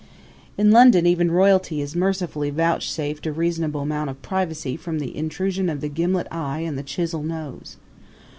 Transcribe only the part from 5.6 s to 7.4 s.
of the gimlet eye and the chisel